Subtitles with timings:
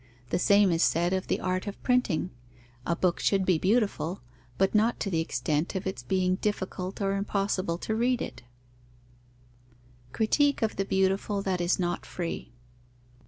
[0.31, 2.31] The same is said of the art of printing:
[2.87, 4.23] a book should be beautiful,
[4.57, 8.41] but not to the extent of its being difficult or impossible to read it.
[10.11, 12.51] _Critique of the beautiful that is not free.